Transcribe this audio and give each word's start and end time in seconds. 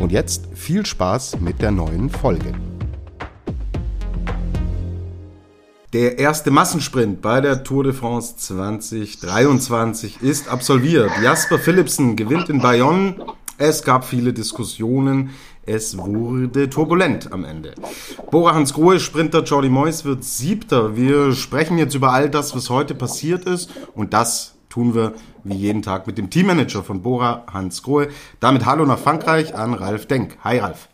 Und 0.00 0.12
jetzt 0.12 0.48
viel 0.54 0.84
Spaß 0.84 1.40
mit 1.40 1.62
der 1.62 1.70
neuen 1.70 2.10
Folge. 2.10 2.52
Der 5.92 6.18
erste 6.18 6.50
Massensprint 6.50 7.22
bei 7.22 7.40
der 7.40 7.62
Tour 7.62 7.84
de 7.84 7.92
France 7.92 8.36
2023 8.36 10.22
ist 10.22 10.48
absolviert. 10.48 11.12
Jasper 11.22 11.58
Philipsen 11.58 12.16
gewinnt 12.16 12.48
in 12.48 12.60
Bayonne. 12.60 13.14
Es 13.58 13.84
gab 13.84 14.04
viele 14.04 14.32
Diskussionen. 14.32 15.30
Es 15.64 15.96
wurde 15.96 16.68
turbulent 16.68 17.32
am 17.32 17.44
Ende. 17.44 17.74
Bora 18.32 18.54
Hans 18.54 18.74
Grohe, 18.74 18.98
Sprinter 18.98 19.44
Jordi 19.44 19.68
Moyes 19.68 20.04
wird 20.04 20.24
Siebter. 20.24 20.96
Wir 20.96 21.32
sprechen 21.32 21.78
jetzt 21.78 21.94
über 21.94 22.12
all 22.12 22.28
das, 22.28 22.56
was 22.56 22.70
heute 22.70 22.96
passiert 22.96 23.44
ist. 23.44 23.70
Und 23.94 24.12
das 24.12 24.53
tun 24.74 24.92
wir 24.92 25.14
wie 25.44 25.54
jeden 25.54 25.82
Tag 25.82 26.08
mit 26.08 26.18
dem 26.18 26.30
Teammanager 26.30 26.82
von 26.82 27.00
Bora 27.00 27.44
Hans 27.52 27.84
Grohe. 27.84 28.08
Damit 28.40 28.66
Hallo 28.66 28.84
nach 28.84 28.98
Frankreich 28.98 29.54
an 29.54 29.72
Ralf 29.72 30.06
Denk. 30.06 30.36
Hi 30.42 30.58
Ralf. 30.58 30.88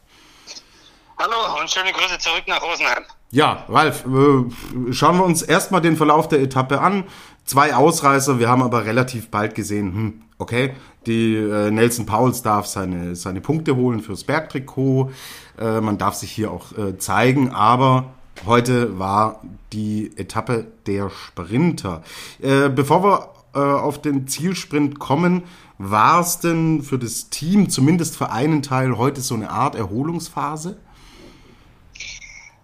Hallo 1.18 1.59
und 1.59 1.70
schöne 1.70 1.90
Grüße 1.90 2.18
zurück 2.18 2.42
nach 2.46 2.60
Rosenheim. 2.62 3.04
Ja, 3.30 3.64
Ralf, 3.70 4.04
äh, 4.04 4.92
schauen 4.92 5.16
wir 5.16 5.24
uns 5.24 5.40
erstmal 5.40 5.80
den 5.80 5.96
Verlauf 5.96 6.28
der 6.28 6.42
Etappe 6.42 6.80
an. 6.80 7.04
Zwei 7.46 7.74
Ausreißer, 7.74 8.38
wir 8.38 8.50
haben 8.50 8.62
aber 8.62 8.84
relativ 8.84 9.30
bald 9.30 9.54
gesehen, 9.54 9.94
hm, 9.94 10.22
okay, 10.37 10.74
die 11.06 11.37
äh, 11.37 11.70
Nelson 11.70 12.04
Pauls 12.04 12.42
darf 12.42 12.66
seine, 12.66 13.16
seine 13.16 13.40
Punkte 13.40 13.76
holen 13.76 14.00
fürs 14.00 14.24
Bergtrikot. 14.24 15.10
Äh, 15.59 15.80
man 15.80 15.96
darf 15.96 16.16
sich 16.16 16.30
hier 16.30 16.50
auch 16.50 16.76
äh, 16.76 16.98
zeigen, 16.98 17.52
aber 17.52 18.10
heute 18.44 18.98
war 18.98 19.40
die 19.72 20.12
Etappe 20.16 20.66
der 20.87 21.09
Sprinter. 21.09 22.02
Äh, 22.42 22.68
bevor 22.68 23.04
wir 23.04 23.40
äh, 23.54 23.59
auf 23.59 24.01
den 24.01 24.26
Zielsprint 24.29 24.98
kommen, 24.98 25.45
war 25.79 26.20
es 26.20 26.40
denn 26.40 26.82
für 26.82 26.98
das 26.98 27.30
Team, 27.30 27.70
zumindest 27.70 28.16
für 28.16 28.30
einen 28.30 28.62
Teil, 28.62 28.96
heute 28.96 29.20
so 29.20 29.34
eine 29.34 29.51
Art 29.51 29.74
Erholungsphase? 29.74 30.79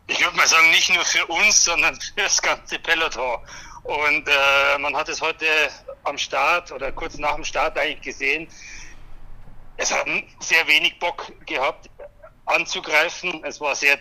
ich 0.06 0.20
würde 0.20 0.36
mal 0.36 0.46
sagen, 0.46 0.70
nicht 0.70 0.94
nur 0.94 1.04
für 1.04 1.26
uns, 1.26 1.64
sondern 1.64 1.94
für 2.00 2.22
das 2.22 2.40
ganze 2.40 2.78
Peloton. 2.78 3.38
Und 3.82 4.28
äh, 4.28 4.78
man 4.78 4.96
hat 4.96 5.08
es 5.08 5.20
heute 5.20 5.46
am 6.04 6.18
Start 6.18 6.72
oder 6.72 6.90
kurz 6.92 7.18
nach 7.18 7.34
dem 7.34 7.44
Start 7.44 7.78
eigentlich 7.78 8.00
gesehen. 8.02 8.48
Es 9.76 9.92
hat 9.92 10.06
sehr 10.40 10.66
wenig 10.66 10.98
Bock 10.98 11.32
gehabt 11.46 11.90
anzugreifen. 12.46 13.42
Es 13.44 13.60
war 13.60 13.74
sehr 13.74 13.98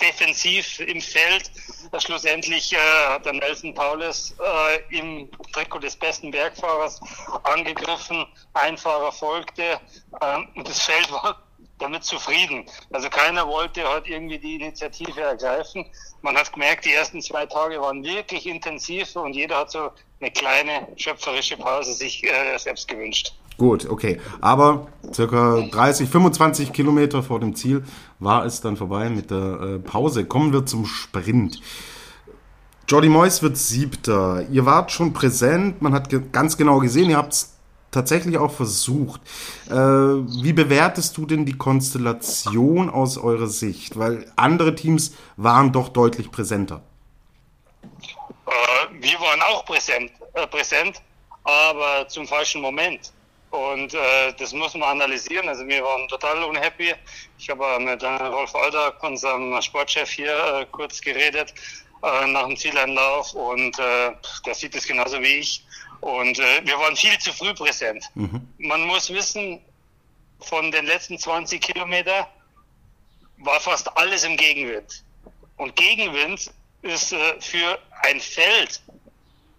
defensiv 0.00 0.80
im 0.80 1.00
Feld. 1.00 1.50
Schlussendlich 1.98 2.72
äh, 2.72 2.76
hat 3.08 3.24
der 3.24 3.34
Nelson 3.34 3.74
Paulus 3.74 4.34
äh, 4.40 4.98
im 4.98 5.30
Trikot 5.52 5.80
des 5.80 5.96
besten 5.96 6.30
Bergfahrers 6.30 7.00
angegriffen. 7.44 8.26
Ein 8.54 8.76
Fahrer 8.76 9.12
folgte 9.12 9.80
und 10.54 10.68
das 10.68 10.82
Feld 10.82 11.10
war 11.12 11.42
damit 11.78 12.04
zufrieden. 12.04 12.66
Also 12.92 13.10
keiner 13.10 13.46
wollte 13.46 13.86
halt 13.86 14.08
irgendwie 14.08 14.38
die 14.38 14.56
Initiative 14.56 15.20
ergreifen. 15.20 15.84
Man 16.22 16.36
hat 16.36 16.52
gemerkt, 16.52 16.84
die 16.84 16.92
ersten 16.92 17.20
zwei 17.20 17.46
Tage 17.46 17.80
waren 17.80 18.02
wirklich 18.02 18.46
intensiv 18.46 19.14
und 19.16 19.34
jeder 19.34 19.58
hat 19.58 19.70
so 19.70 19.90
eine 20.20 20.30
kleine 20.30 20.88
schöpferische 20.96 21.56
Pause 21.56 21.92
sich 21.92 22.24
äh, 22.24 22.56
selbst 22.58 22.88
gewünscht. 22.88 23.34
Gut, 23.56 23.88
okay. 23.88 24.20
Aber 24.40 24.88
circa 25.12 25.60
30, 25.70 26.08
25 26.08 26.72
Kilometer 26.72 27.22
vor 27.22 27.40
dem 27.40 27.54
Ziel 27.54 27.84
war 28.18 28.44
es 28.44 28.60
dann 28.60 28.76
vorbei 28.76 29.10
mit 29.10 29.30
der 29.30 29.60
äh, 29.60 29.78
Pause. 29.78 30.24
Kommen 30.24 30.52
wir 30.52 30.66
zum 30.66 30.86
Sprint. 30.86 31.60
Jordi 32.88 33.08
Moyes 33.08 33.42
wird 33.42 33.56
siebter. 33.56 34.46
Ihr 34.50 34.66
wart 34.66 34.92
schon 34.92 35.12
präsent, 35.12 35.80
man 35.80 35.94
hat 35.94 36.10
ganz 36.32 36.56
genau 36.56 36.80
gesehen, 36.80 37.08
ihr 37.10 37.16
habt 37.16 37.32
es 37.32 37.54
tatsächlich 37.90 38.36
auch 38.38 38.50
versucht. 38.50 39.20
Äh, 39.70 39.72
wie 39.72 40.52
bewertest 40.52 41.16
du 41.16 41.24
denn 41.24 41.46
die 41.46 41.56
Konstellation 41.56 42.90
aus 42.90 43.16
eurer 43.16 43.46
Sicht? 43.46 43.98
Weil 43.98 44.30
andere 44.36 44.74
Teams 44.74 45.14
waren 45.36 45.72
doch 45.72 45.88
deutlich 45.88 46.30
präsenter. 46.30 46.82
Äh, 47.82 48.48
wir 49.00 49.18
waren 49.20 49.40
auch 49.42 49.64
präsent, 49.64 50.10
äh, 50.34 50.46
präsent, 50.46 51.00
aber 51.44 52.06
zum 52.08 52.26
falschen 52.26 52.60
Moment. 52.60 53.12
Und 53.54 53.94
äh, 53.94 54.32
das 54.36 54.52
muss 54.52 54.74
man 54.74 54.88
analysieren. 55.00 55.48
Also 55.48 55.64
wir 55.68 55.84
waren 55.84 56.08
total 56.08 56.42
unhappy. 56.42 56.92
Ich 57.38 57.48
habe 57.48 57.78
mit 57.78 58.02
äh, 58.02 58.06
Rolf 58.06 58.52
Aldag, 58.52 59.00
unserem 59.00 59.62
Sportchef 59.62 60.10
hier, 60.10 60.34
äh, 60.34 60.66
kurz 60.72 61.00
geredet 61.00 61.54
äh, 62.02 62.26
nach 62.26 62.46
dem 62.46 62.56
Zieleinlauf 62.56 63.32
und 63.34 63.78
äh, 63.78 64.12
der 64.44 64.54
sieht 64.56 64.74
es 64.74 64.86
genauso 64.86 65.20
wie 65.20 65.38
ich. 65.38 65.64
Und 66.00 66.36
äh, 66.40 66.62
wir 66.64 66.76
waren 66.80 66.96
viel 66.96 67.16
zu 67.20 67.32
früh 67.32 67.54
präsent. 67.54 68.04
Mhm. 68.14 68.40
Man 68.58 68.82
muss 68.88 69.08
wissen, 69.10 69.60
von 70.40 70.72
den 70.72 70.86
letzten 70.86 71.16
20 71.16 71.60
Kilometern 71.60 72.26
war 73.38 73.60
fast 73.60 73.96
alles 73.96 74.24
im 74.24 74.36
Gegenwind. 74.36 75.04
Und 75.58 75.76
Gegenwind 75.76 76.50
ist 76.82 77.12
äh, 77.12 77.40
für 77.40 77.78
ein 78.02 78.20
Feld 78.20 78.82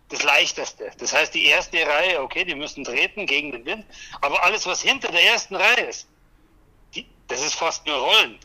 das 0.09 0.23
leichteste. 0.23 0.91
Das 0.97 1.13
heißt, 1.13 1.33
die 1.33 1.45
erste 1.45 1.85
Reihe, 1.85 2.21
okay, 2.21 2.45
die 2.45 2.55
müssen 2.55 2.83
treten 2.83 3.25
gegen 3.25 3.51
den 3.51 3.65
Wind, 3.65 3.85
aber 4.21 4.43
alles, 4.43 4.65
was 4.65 4.81
hinter 4.81 5.11
der 5.11 5.23
ersten 5.23 5.55
Reihe 5.55 5.85
ist, 5.85 6.07
die, 6.93 7.05
das 7.27 7.43
ist 7.43 7.55
fast 7.55 7.85
nur 7.85 7.97
Rollen. 7.97 8.39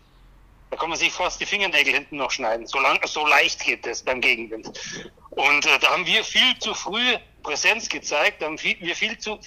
Da 0.71 0.77
kann 0.77 0.89
man 0.89 0.99
sich 0.99 1.13
fast 1.13 1.41
die 1.41 1.47
Fingernägel 1.47 1.93
hinten 1.93 2.17
noch 2.17 2.31
schneiden. 2.31 2.67
So, 2.67 2.79
lang, 2.79 3.01
so 3.07 3.27
leicht 3.27 3.61
geht 3.65 3.85
das 3.85 4.03
beim 4.03 4.21
Gegenwind. 4.21 4.71
Und 5.31 5.67
äh, 5.67 5.79
da 5.81 5.91
haben 5.91 6.07
wir 6.07 6.25
viel 6.25 6.59
zu 6.61 6.75
früh 6.75 7.17
Präsenz 7.43 7.89
gezeigt, 7.89 8.43
haben 8.43 8.59
viel, 8.59 8.77
wir 8.81 8.95
viel 8.95 9.19
zu 9.19 9.39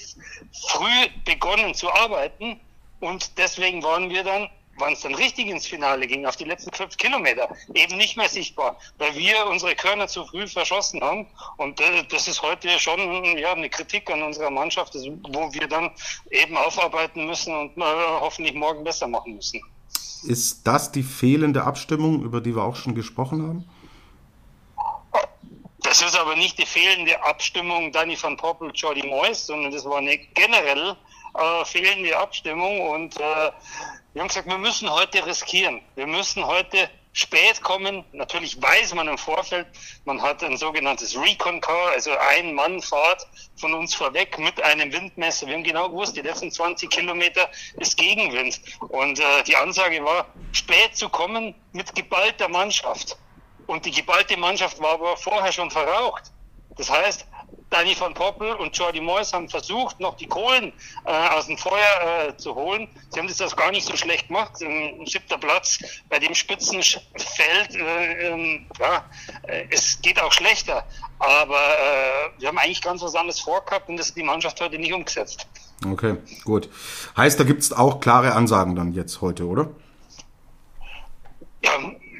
früh 0.68 1.08
begonnen 1.26 1.74
zu 1.74 1.92
arbeiten 1.92 2.60
und 3.00 3.38
deswegen 3.38 3.84
waren 3.84 4.10
wir 4.10 4.24
dann, 4.24 4.50
wann 4.78 4.94
es 4.94 5.02
dann 5.02 5.16
richtig 5.16 5.48
ins 5.48 5.68
Finale 5.68 6.08
ging, 6.08 6.26
auf 6.26 6.36
die 6.36 6.46
letzten 6.46 6.74
fünf 6.74 6.98
Kilometer, 6.98 7.50
eben 7.74 7.98
nicht 7.98 8.18
mehr 8.18 8.30
sichtbar, 8.30 8.78
weil 8.98 9.16
wir 9.16 9.46
unsere 9.48 9.76
Körner 9.76 10.08
zu 10.08 10.26
früh 10.26 10.48
verschossen 10.48 11.02
haben 11.02 11.28
und 11.58 11.80
äh, 11.80 12.04
das 12.10 12.28
ist 12.28 12.42
heute 12.42 12.68
schon 12.80 13.38
ja, 13.38 13.54
eine 13.54 13.70
Kritik 13.70 14.10
an 14.10 14.24
unserer 14.24 14.50
Mannschaft, 14.50 14.96
wo 14.96 15.54
wir 15.54 15.68
dann 15.68 15.92
eben 16.32 16.58
aufarbeiten 16.58 17.26
müssen 17.26 17.56
und 17.56 17.78
äh, 17.78 17.84
hoffentlich 18.20 18.56
morgen 18.56 18.84
besser 18.84 19.08
machen 19.08 19.36
müssen. 19.36 19.62
Ist 20.24 20.66
das 20.66 20.92
die 20.92 21.04
fehlende 21.04 21.64
Abstimmung, 21.64 22.24
über 22.24 22.40
die 22.40 22.56
wir 22.56 22.64
auch 22.64 22.76
schon 22.76 22.96
gesprochen 22.96 23.46
haben? 23.46 23.70
Das 25.84 26.02
ist 26.02 26.16
aber 26.18 26.36
nicht 26.36 26.58
die 26.58 26.66
fehlende 26.66 27.22
Abstimmung 27.24 27.92
Danny 27.92 28.18
van 28.20 28.38
Poppel, 28.38 28.72
Jordi 28.74 29.06
Moyes, 29.06 29.46
sondern 29.46 29.72
das 29.72 29.84
war 29.86 29.98
eine 29.98 30.18
generell 30.18 30.96
äh, 31.36 31.66
fehlende 31.66 32.18
Abstimmung. 32.18 32.90
Und 32.90 33.20
äh, 33.20 33.52
wir 34.14 34.22
haben 34.22 34.28
gesagt, 34.28 34.48
wir 34.48 34.60
müssen 34.60 34.90
heute 34.92 35.26
riskieren. 35.26 35.82
Wir 35.96 36.06
müssen 36.06 36.46
heute 36.46 36.90
spät 37.14 37.62
kommen. 37.64 38.04
Natürlich 38.12 38.62
weiß 38.62 38.94
man 38.94 39.08
im 39.08 39.18
Vorfeld, 39.18 39.66
man 40.06 40.22
hat 40.22 40.44
ein 40.44 40.56
sogenanntes 40.58 41.20
Recon 41.20 41.62
Car, 41.62 41.92
also 41.92 42.12
ein 42.18 42.54
Mann 42.54 42.82
fahrt 42.82 43.28
von 43.56 43.74
uns 43.74 43.96
vorweg 43.96 44.38
mit 44.38 44.62
einem 44.62 44.92
Windmesser. 44.94 45.48
Wir 45.48 45.56
haben 45.56 45.64
genau 45.64 45.90
gewusst, 45.90 46.16
die 46.16 46.22
letzten 46.22 46.52
20 46.52 46.92
Kilometer 46.92 47.50
ist 47.80 47.98
Gegenwind. 47.98 48.62
Und 48.90 49.20
äh, 49.20 49.44
die 49.48 49.56
Ansage 49.56 50.04
war, 50.04 50.28
spät 50.52 50.96
zu 50.96 51.10
kommen 51.10 51.56
mit 51.72 51.96
geballter 51.96 52.50
Mannschaft. 52.50 53.18
Und 53.66 53.86
die 53.86 53.92
geballte 53.92 54.38
Mannschaft 54.38 54.80
war 54.80 54.94
aber 54.94 55.18
vorher 55.18 55.52
schon 55.52 55.72
verraucht. 55.72 56.32
Das 56.78 56.90
heißt, 56.90 57.26
Danny 57.70 57.96
van 58.00 58.14
Poppel 58.14 58.54
und 58.54 58.78
Jordi 58.78 59.02
Moyes 59.02 59.34
haben 59.34 59.50
versucht, 59.50 60.00
noch 60.00 60.16
die 60.16 60.28
Kohlen 60.28 60.72
äh, 61.06 61.12
aus 61.30 61.48
dem 61.48 61.58
Feuer 61.58 62.28
äh, 62.28 62.38
zu 62.38 62.54
holen. 62.54 62.88
Sie 63.10 63.20
haben 63.20 63.28
das 63.28 63.42
also 63.42 63.56
gar 63.56 63.72
nicht 63.72 63.88
so 63.88 63.96
schlecht 63.96 64.28
gemacht. 64.28 64.62
Ein 64.62 65.06
siebter 65.06 65.38
Platz 65.38 65.80
bei 66.10 66.20
dem 66.20 66.36
Spitzenfeld, 66.36 67.76
äh, 67.76 68.28
ähm, 68.28 68.68
ja, 68.80 69.04
äh, 69.48 69.66
es 69.72 70.00
geht 70.02 70.22
auch 70.22 70.32
schlechter. 70.32 70.86
Aber 71.20 71.58
äh, 71.58 72.40
wir 72.40 72.50
haben 72.50 72.58
eigentlich 72.58 72.82
ganz 72.82 73.02
was 73.02 73.16
anderes 73.16 73.40
vorgehabt 73.40 73.90
und 73.90 73.98
das 73.98 74.10
hat 74.10 74.18
die 74.18 74.24
Mannschaft 74.24 74.62
heute 74.62 74.78
nicht 74.78 74.94
umgesetzt. 74.94 75.48
Okay, 75.86 76.18
gut. 76.46 76.70
Heißt, 77.18 77.40
da 77.40 77.44
gibt 77.44 77.62
es 77.62 77.74
auch 77.74 78.00
klare 78.00 78.34
Ansagen 78.34 78.76
dann 78.76 78.94
jetzt 78.94 79.22
heute, 79.22 79.48
oder? 79.48 79.70
Ja, 81.64 81.72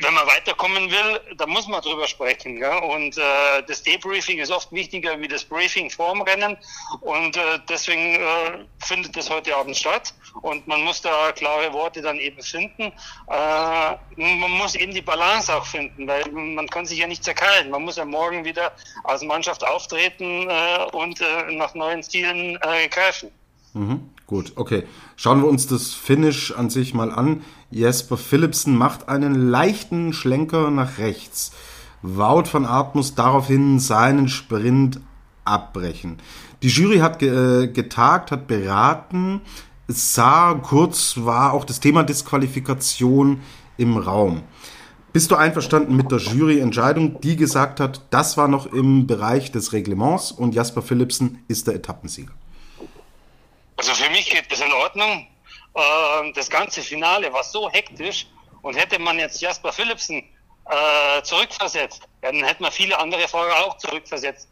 wenn 0.04 0.14
wir 0.14 0.28
weiterkommen, 0.28 0.74
kommen 0.74 0.92
will, 0.92 1.36
da 1.38 1.46
muss 1.46 1.68
man 1.68 1.82
drüber 1.82 2.08
sprechen. 2.08 2.58
Ja? 2.58 2.78
Und 2.80 3.18
äh, 3.18 3.64
das 3.68 3.84
Debriefing 3.84 4.40
ist 4.40 4.52
oft 4.52 4.72
wichtiger 4.72 5.20
wie 5.20 5.28
das 5.28 5.44
Briefing 5.44 5.90
vorm 5.90 6.22
Rennen. 6.22 6.58
Und 7.02 7.38
äh, 7.38 7.60
deswegen 7.70 8.16
äh, 8.16 8.66
findet 8.80 9.16
das 9.16 9.30
heute 9.30 9.56
Abend 9.56 9.76
statt. 9.76 10.14
Und 10.42 10.68
man 10.68 10.82
muss 10.84 11.02
da 11.02 11.32
klare 11.32 11.72
Worte 11.74 12.02
dann 12.02 12.18
eben 12.18 12.42
finden. 12.42 12.92
Äh, 13.28 13.96
man 14.16 14.52
muss 14.52 14.76
eben 14.76 14.94
die 14.94 15.02
Balance 15.02 15.54
auch 15.54 15.66
finden, 15.66 16.08
weil 16.08 16.26
man 16.32 16.68
kann 16.68 16.86
sich 16.86 17.00
ja 17.00 17.08
nicht 17.08 17.24
zerkeilen. 17.24 17.70
Man 17.70 17.84
muss 17.84 17.98
ja 17.98 18.06
morgen 18.06 18.46
wieder 18.46 18.72
als 19.04 19.22
Mannschaft 19.22 19.66
auftreten 19.66 20.50
äh, 20.50 20.86
und 20.94 21.22
äh, 21.22 21.52
nach 21.52 21.74
neuen 21.74 22.04
Zielen 22.04 22.58
äh, 22.62 22.88
greifen. 22.88 23.32
Mhm, 23.74 24.13
gut, 24.34 24.54
okay. 24.56 24.84
Schauen 25.16 25.44
wir 25.44 25.48
uns 25.48 25.68
das 25.68 25.94
Finish 25.94 26.54
an 26.58 26.72
sich 26.72 26.96
mal 26.96 27.12
an. 27.12 27.44
Jesper 27.70 28.18
Philipsen 28.18 28.76
macht 28.76 29.08
einen 29.08 29.36
leichten 29.36 30.12
Schlenker 30.12 30.72
nach 30.72 30.98
rechts. 30.98 31.52
Wout 32.02 32.46
van 32.52 32.66
Aert 32.66 32.96
muss 32.96 33.14
daraufhin 33.14 33.78
seinen 33.78 34.30
Sprint 34.30 35.00
abbrechen. 35.46 36.18
Die 36.64 36.70
Jury 36.70 36.98
hat 36.98 37.20
ge 37.20 37.30
äh, 37.30 37.68
getagt, 37.68 38.32
hat 38.32 38.48
beraten. 38.48 39.42
Es 39.88 40.16
sah 40.16 40.56
kurz, 40.56 41.18
war 41.18 41.54
auch 41.54 41.66
das 41.66 41.80
Thema 41.80 42.02
Disqualifikation 42.02 43.42
im 43.78 43.98
Raum. 43.98 44.42
Bist 45.12 45.30
du 45.30 45.36
einverstanden 45.36 45.96
mit 45.96 46.10
der 46.12 46.18
Juryentscheidung, 46.18 47.22
die 47.22 47.36
gesagt 47.36 47.80
hat, 47.80 48.02
das 48.10 48.36
war 48.36 48.48
noch 48.48 48.66
im 48.66 49.06
Bereich 49.06 49.52
des 49.52 49.74
Reglements 49.74 50.32
und 50.32 50.56
Jasper 50.56 50.82
Philipsen 50.82 51.44
ist 51.48 51.68
der 51.68 51.76
Etappensieger? 51.76 52.34
Also 53.86 54.02
für 54.02 54.10
mich 54.12 54.30
geht 54.30 54.50
das 54.50 54.62
in 54.62 54.72
Ordnung. 54.72 55.28
Ähm, 55.76 56.34
das 56.36 56.50
ganze 56.50 56.82
Finale 56.82 57.34
war 57.34 57.44
so 57.44 57.70
hektisch. 57.70 58.28
Und 58.62 58.76
hätte 58.76 58.98
man 58.98 59.20
jetzt 59.20 59.42
Jasper 59.42 59.74
Philipsen 59.74 60.24
äh, 60.70 61.22
zurückversetzt, 61.24 62.04
dann 62.22 62.42
hätte 62.46 62.62
man 62.62 62.72
viele 62.72 62.98
andere 62.98 63.28
Fahrer 63.28 63.66
auch 63.66 63.78
zurückversetzt, 63.78 64.48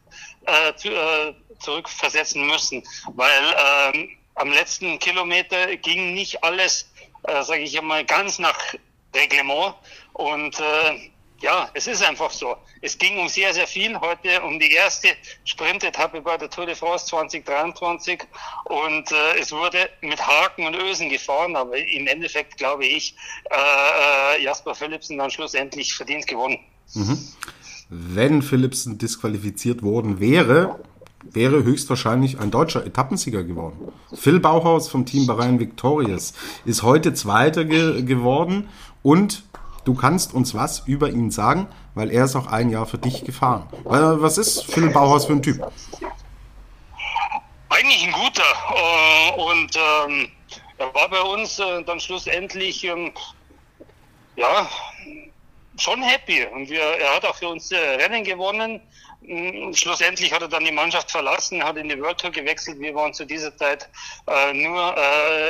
äh, 0.45 0.71
äh, 0.89 1.33
zurückversetzen 1.59 2.45
müssen, 2.45 2.83
weil 3.13 3.55
ähm, 3.93 4.09
am 4.35 4.51
letzten 4.51 4.99
Kilometer 4.99 5.77
ging 5.77 6.13
nicht 6.13 6.43
alles, 6.43 6.91
äh, 7.23 7.41
sage 7.41 7.61
ich 7.61 7.79
einmal, 7.79 8.03
ganz 8.03 8.37
nach 8.37 8.59
Reglement. 9.15 9.75
Und 10.11 10.59
äh, 10.59 11.10
ja, 11.41 11.69
es 11.73 11.87
ist 11.87 12.03
einfach 12.03 12.31
so. 12.31 12.55
Es 12.81 12.97
ging 12.97 13.19
um 13.19 13.27
sehr, 13.27 13.53
sehr 13.53 13.67
viel 13.67 13.99
heute, 13.99 14.41
um 14.43 14.59
die 14.59 14.71
erste 14.71 15.09
Sprintetappe 15.43 16.21
bei 16.21 16.37
der 16.37 16.49
Tour 16.49 16.65
de 16.65 16.75
France 16.75 17.05
2023 17.07 18.21
und 18.65 19.11
äh, 19.11 19.39
es 19.39 19.51
wurde 19.51 19.89
mit 20.01 20.25
Haken 20.25 20.65
und 20.67 20.75
Ösen 20.75 21.09
gefahren, 21.09 21.55
aber 21.55 21.77
im 21.77 22.07
Endeffekt 22.07 22.57
glaube 22.57 22.85
ich, 22.85 23.15
äh, 23.49 24.37
äh, 24.37 24.43
Jasper 24.43 24.75
Philipsen 24.75 25.17
dann 25.17 25.31
schlussendlich 25.31 25.95
verdient 25.95 26.27
gewonnen. 26.27 26.59
Mhm. 26.93 27.17
Wenn 27.89 28.41
Philipsen 28.41 28.97
disqualifiziert 28.97 29.83
worden 29.83 30.19
wäre, 30.19 30.79
wäre 31.23 31.63
höchstwahrscheinlich 31.63 32.39
ein 32.39 32.51
deutscher 32.51 32.85
Etappensieger 32.85 33.43
geworden. 33.43 33.91
Phil 34.13 34.39
Bauhaus 34.39 34.89
vom 34.89 35.05
Team 35.05 35.27
Bahrain 35.27 35.59
Victorious 35.59 36.33
ist 36.65 36.83
heute 36.83 37.13
Zweiter 37.13 37.65
ge 37.65 38.01
geworden 38.03 38.69
und 39.03 39.43
du 39.83 39.93
kannst 39.95 40.33
uns 40.33 40.53
was 40.53 40.83
über 40.85 41.09
ihn 41.09 41.31
sagen, 41.31 41.67
weil 41.95 42.11
er 42.11 42.25
ist 42.25 42.35
auch 42.35 42.47
ein 42.47 42.69
Jahr 42.69 42.85
für 42.85 42.97
dich 42.97 43.23
gefahren. 43.23 43.67
Was 43.83 44.37
ist 44.37 44.65
Phil 44.65 44.89
Bauhaus 44.89 45.25
für 45.25 45.33
ein 45.33 45.41
Typ? 45.41 45.61
Eigentlich 47.69 48.05
ein 48.05 48.11
guter. 48.11 48.43
Äh, 48.75 49.41
und 49.41 49.75
ähm, 49.75 50.31
er 50.77 50.93
war 50.93 51.09
bei 51.09 51.21
uns 51.21 51.57
äh, 51.57 51.83
dann 51.83 51.99
schlussendlich 51.99 52.83
ähm, 52.83 53.11
ja 54.35 54.67
schon 55.77 56.03
happy. 56.03 56.45
Und 56.47 56.69
wir, 56.69 56.81
er 56.81 57.15
hat 57.15 57.25
auch 57.25 57.35
für 57.35 57.47
uns 57.47 57.71
äh, 57.71 57.77
Rennen 57.77 58.23
gewonnen. 58.23 58.81
Mm, 59.21 59.73
schlussendlich 59.73 60.33
hat 60.33 60.41
er 60.41 60.49
dann 60.49 60.65
die 60.65 60.71
Mannschaft 60.71 61.11
verlassen, 61.11 61.63
hat 61.63 61.77
in 61.77 61.87
die 61.87 61.99
World 61.99 62.19
Tour 62.19 62.31
gewechselt. 62.31 62.79
Wir 62.79 62.93
waren 62.93 63.13
zu 63.13 63.25
dieser 63.25 63.55
Zeit 63.55 63.89
äh, 64.27 64.53
nur 64.53 64.95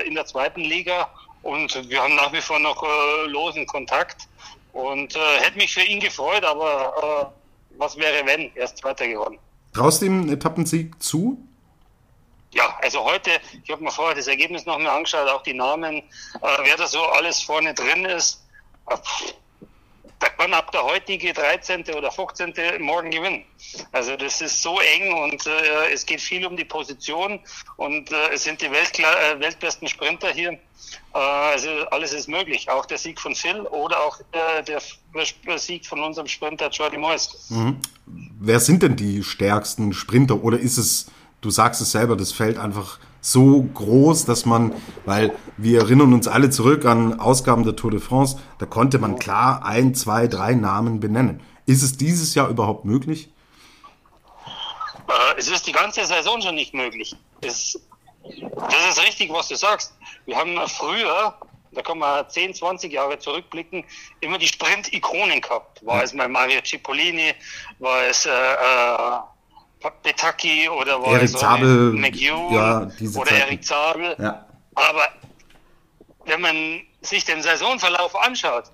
in 0.06 0.13
der 0.13 0.25
zweiten 0.25 0.62
Liga 0.62 1.10
und 1.43 1.89
wir 1.89 2.01
haben 2.01 2.15
nach 2.15 2.31
wie 2.33 2.41
vor 2.41 2.59
noch 2.59 2.83
äh, 2.83 3.27
losen 3.27 3.65
Kontakt. 3.65 4.27
Und 4.73 5.15
äh, 5.15 5.19
hätte 5.39 5.57
mich 5.57 5.73
für 5.73 5.81
ihn 5.81 5.99
gefreut, 5.99 6.43
aber 6.45 7.31
äh, 7.33 7.77
was 7.77 7.97
wäre, 7.97 8.25
wenn? 8.25 8.51
Er 8.55 8.65
ist 8.65 8.77
Zweiter 8.77 9.07
geworden. 9.07 9.38
Traust 9.73 10.03
einen 10.03 10.29
Etappensieg 10.29 11.01
zu? 11.01 11.38
Ja, 12.53 12.77
also 12.81 13.03
heute, 13.03 13.31
ich 13.63 13.71
habe 13.71 13.83
mir 13.83 13.91
vorher 13.91 14.15
das 14.15 14.27
Ergebnis 14.27 14.65
noch 14.65 14.77
mal 14.77 14.89
angeschaut, 14.89 15.27
auch 15.29 15.43
die 15.43 15.53
Namen, 15.53 15.97
äh, 15.97 16.01
wer 16.63 16.77
da 16.77 16.88
so 16.88 17.01
alles 17.01 17.41
vorne 17.41 17.73
drin 17.73 18.05
ist. 18.05 18.43
Äh, 18.88 18.97
da 20.21 20.29
kann 20.29 20.53
ab 20.53 20.71
der 20.71 20.83
heutige 20.83 21.33
13. 21.33 21.83
oder 21.97 22.12
15. 22.12 22.53
morgen 22.79 23.09
gewinnen. 23.09 23.44
Also 23.91 24.15
das 24.15 24.39
ist 24.39 24.62
so 24.62 24.79
eng 24.79 25.13
und 25.13 25.45
äh, 25.47 25.94
es 25.94 26.06
geht 26.06 26.21
viel 26.21 26.45
um 26.45 26.56
die 26.56 26.65
Position 26.65 27.39
und 27.77 28.12
äh, 28.12 28.33
es 28.33 28.44
sind 28.44 28.62
die 28.62 28.71
Weltkla 28.71 29.33
äh, 29.33 29.39
weltbesten 29.39 29.88
Sprinter 29.88 30.29
hier. 30.29 30.51
Äh, 30.51 31.18
also 31.18 31.69
alles 31.89 32.13
ist 32.13 32.29
möglich. 32.29 32.69
Auch 32.69 32.85
der 32.85 33.00
Sieg 33.00 33.19
von 33.19 33.33
Phil 33.35 33.62
oder 33.62 34.00
auch 34.00 34.19
äh, 34.31 34.63
der, 34.63 34.81
der 35.47 35.57
Sieg 35.57 35.85
von 35.88 36.00
unserem 36.00 36.27
Sprinter 36.27 36.69
Jordi 36.69 36.97
Moyes. 36.97 37.50
Mhm. 37.50 37.77
Wer 38.06 38.59
sind 38.59 38.83
denn 38.83 38.95
die 38.95 39.24
stärksten 39.24 39.94
Sprinter 39.94 40.44
oder 40.44 40.59
ist 40.59 40.77
es, 40.77 41.07
du 41.41 41.50
sagst 41.50 41.81
es 41.81 41.91
selber, 41.91 42.15
das 42.15 42.31
fällt 42.31 42.57
einfach 42.57 43.00
so 43.21 43.62
groß, 43.62 44.25
dass 44.25 44.45
man, 44.45 44.73
weil 45.06 45.33
wir 45.57 45.81
erinnern 45.81 46.12
uns 46.13 46.27
alle 46.27 46.50
zurück 46.50 46.85
an 46.85 47.19
Ausgaben 47.19 47.63
der 47.63 47.75
Tour 47.75 47.91
de 47.91 48.00
France, 48.00 48.39
da 48.57 48.65
konnte 48.65 48.97
man 48.97 49.19
klar 49.19 49.63
ein, 49.63 49.94
zwei, 49.94 50.27
drei 50.27 50.56
Namen 50.56 51.00
benennen. 51.00 51.41
Ist 51.68 51.83
es 51.83 51.97
dieses 51.97 52.33
Jahr 52.33 52.50
überhaupt 52.50 52.83
möglich? 52.83 53.29
Äh, 55.07 55.38
es 55.38 55.47
ist 55.47 55.68
die 55.68 55.71
ganze 55.71 56.03
Saison 56.06 56.41
schon 56.41 56.56
nicht 56.56 56.73
möglich. 56.73 57.15
Es, 57.41 57.79
das 58.23 58.89
ist 58.89 59.03
richtig, 59.03 59.31
was 59.31 59.47
du 59.47 59.56
sagst. 59.56 59.94
Wir 60.25 60.35
haben 60.35 60.57
früher, 60.67 61.35
da 61.71 61.81
kann 61.81 62.00
man 62.00 62.27
10, 62.27 62.56
20 62.56 62.91
Jahre 62.91 63.19
zurückblicken, 63.19 63.83
immer 64.19 64.39
die 64.39 64.47
Sprint-Ikonen 64.47 65.41
gehabt. 65.41 65.85
War 65.85 66.03
es 66.03 66.13
mal 66.13 66.27
Mario 66.27 66.62
Cipollini, 66.63 67.33
war 67.79 68.03
es 68.06 68.25
äh, 68.25 68.31
Petaki 69.89 70.69
oder 70.69 71.01
war 71.01 71.13
Erik 71.13 71.30
Zabel, 71.30 71.94
McEwen 71.94 72.54
ja, 72.54 72.81
oder 72.81 73.25
Zeiten. 73.25 73.36
Erik 73.36 73.63
Zabel. 73.63 74.16
Ja. 74.19 74.45
Aber 74.75 75.07
wenn 76.25 76.42
man 76.42 76.81
sich 77.01 77.25
den 77.25 77.42
Saisonverlauf 77.42 78.16
anschaut, 78.16 78.66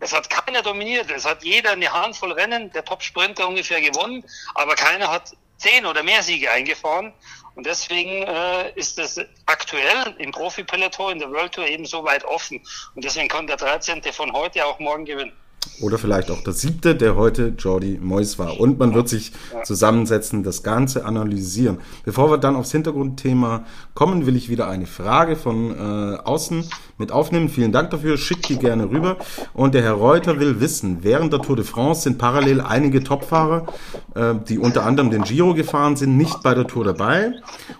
es 0.00 0.12
hat 0.12 0.28
keiner 0.30 0.62
dominiert. 0.62 1.10
Es 1.10 1.24
hat 1.24 1.44
jeder 1.44 1.72
eine 1.72 1.92
Handvoll 1.92 2.32
Rennen, 2.32 2.72
der 2.72 2.84
Top-Sprinter 2.84 3.46
ungefähr 3.46 3.80
gewonnen, 3.80 4.24
aber 4.54 4.74
keiner 4.74 5.08
hat 5.08 5.32
zehn 5.58 5.86
oder 5.86 6.02
mehr 6.02 6.22
Siege 6.22 6.50
eingefahren. 6.50 7.12
Und 7.54 7.66
deswegen 7.66 8.22
äh, 8.22 8.72
ist 8.74 8.98
das 8.98 9.20
aktuell 9.46 10.14
im 10.18 10.32
Profi-Peloton 10.32 11.12
in 11.12 11.18
der 11.18 11.30
World 11.30 11.52
Tour 11.52 11.66
eben 11.66 11.84
so 11.84 12.02
weit 12.02 12.24
offen. 12.24 12.60
Und 12.94 13.04
deswegen 13.04 13.28
kann 13.28 13.46
der 13.46 13.56
13. 13.56 14.02
von 14.12 14.32
heute 14.32 14.64
auch 14.64 14.78
morgen 14.78 15.04
gewinnen. 15.04 15.32
Oder 15.80 15.98
vielleicht 15.98 16.30
auch 16.30 16.42
der 16.44 16.52
siebte, 16.52 16.94
der 16.94 17.16
heute 17.16 17.54
Jordi 17.58 17.98
Mois 18.00 18.38
war. 18.38 18.60
Und 18.60 18.78
man 18.78 18.94
wird 18.94 19.08
sich 19.08 19.32
zusammensetzen, 19.64 20.44
das 20.44 20.62
Ganze 20.62 21.04
analysieren. 21.04 21.78
Bevor 22.04 22.30
wir 22.30 22.38
dann 22.38 22.54
aufs 22.54 22.70
Hintergrundthema 22.70 23.64
kommen, 23.94 24.26
will 24.26 24.36
ich 24.36 24.48
wieder 24.48 24.68
eine 24.68 24.86
Frage 24.86 25.34
von 25.34 25.72
äh, 25.72 26.16
außen 26.18 26.64
mit 26.98 27.10
aufnehmen. 27.10 27.48
Vielen 27.48 27.72
Dank 27.72 27.90
dafür, 27.90 28.16
schickt 28.16 28.48
die 28.48 28.58
gerne 28.58 28.90
rüber. 28.90 29.16
Und 29.54 29.74
der 29.74 29.82
Herr 29.82 29.94
Reuter 29.94 30.38
will 30.38 30.60
wissen, 30.60 30.98
während 31.02 31.32
der 31.32 31.40
Tour 31.40 31.56
de 31.56 31.64
France 31.64 32.02
sind 32.02 32.16
parallel 32.16 32.60
einige 32.60 33.02
Topfahrer, 33.02 33.66
äh, 34.14 34.34
die 34.48 34.58
unter 34.58 34.84
anderem 34.86 35.10
den 35.10 35.22
Giro 35.22 35.54
gefahren 35.54 35.96
sind, 35.96 36.16
nicht 36.16 36.42
bei 36.42 36.54
der 36.54 36.68
Tour 36.68 36.84
dabei. 36.84 37.32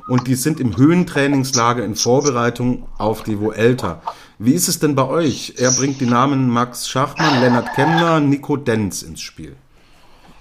Und 0.09 0.27
die 0.27 0.35
sind 0.35 0.59
im 0.59 0.77
Höhentrainingslager 0.77 1.85
in 1.85 1.95
Vorbereitung 1.95 2.89
auf 2.99 3.23
die 3.23 3.39
Vuelta. 3.39 4.03
Wie 4.45 4.55
ist 4.55 4.67
es 4.67 4.81
denn 4.81 4.97
bei 4.97 5.07
euch? 5.07 5.55
Er 5.59 5.71
bringt 5.71 6.01
die 6.01 6.07
Namen 6.07 6.49
Max 6.49 6.89
Schachmann, 6.89 7.41
Lennart 7.41 7.77
Kemmler, 7.77 8.19
Nico 8.19 8.57
Denz 8.57 9.03
ins 9.03 9.21
Spiel. 9.21 9.57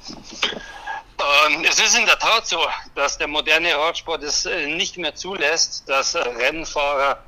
Ähm, 0.09 1.63
es 1.69 1.79
ist 1.79 1.95
in 1.95 2.07
der 2.07 2.17
Tat 2.17 2.47
so, 2.47 2.57
dass 2.95 3.19
der 3.19 3.27
moderne 3.27 3.77
Radsport 3.77 4.23
es 4.23 4.47
äh, 4.47 4.65
nicht 4.65 4.97
mehr 4.97 5.13
zulässt, 5.13 5.87
dass 5.87 6.15
Rennfahrer 6.15 7.19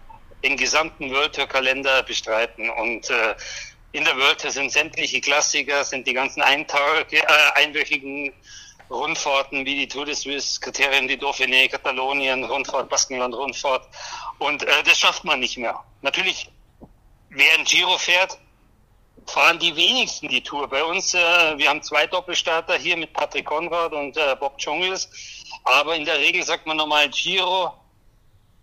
den 0.43 0.57
gesamten 0.57 1.11
World 1.11 1.35
Tour 1.35 1.45
Kalender 1.45 2.01
bestreiten. 2.01 2.71
Und 2.71 3.07
äh, 3.07 3.35
in 3.91 4.03
der 4.03 4.17
World 4.17 4.41
Tour 4.41 4.49
sind 4.49 4.71
sämtliche 4.71 5.21
Klassiker, 5.21 5.83
sind 5.83 6.07
die 6.07 6.13
ganzen 6.13 6.41
Eintage, 6.41 7.17
äh, 7.17 7.27
einwöchigen 7.53 8.33
Rundfahrten 8.89 9.63
wie 9.63 9.75
die 9.75 9.87
Tour 9.87 10.05
de 10.05 10.15
Suisse, 10.15 10.59
Kriterien 10.59 11.07
die 11.07 11.19
Dauphiné, 11.19 11.69
Katalonien, 11.69 12.43
Rundfahrt, 12.43 12.89
Baskenland, 12.89 13.35
Rundfahrt. 13.35 13.87
Und 14.39 14.63
äh, 14.63 14.81
das 14.83 14.97
schafft 14.97 15.23
man 15.23 15.39
nicht 15.39 15.59
mehr. 15.59 15.79
Natürlich 16.01 16.49
wer 17.33 17.53
ein 17.57 17.65
Giro 17.65 17.97
fährt, 17.97 18.37
fahren 19.25 19.59
die 19.59 19.75
wenigsten 19.75 20.27
die 20.27 20.43
Tour. 20.43 20.67
Bei 20.67 20.83
uns, 20.83 21.13
äh, 21.13 21.19
wir 21.57 21.69
haben 21.69 21.81
zwei 21.81 22.07
Doppelstarter 22.07 22.75
hier 22.75 22.97
mit 22.97 23.13
Patrick 23.13 23.45
Konrad 23.45 23.93
und 23.93 24.17
äh, 24.17 24.35
Bob 24.39 24.57
Dschungels. 24.57 25.09
Aber 25.63 25.95
in 25.95 26.05
der 26.05 26.19
Regel 26.19 26.43
sagt 26.43 26.65
man 26.67 26.77
nochmal 26.77 27.09
Giro, 27.09 27.73